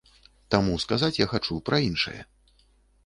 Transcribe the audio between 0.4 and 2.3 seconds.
Таму сказаць я хачу пра іншае.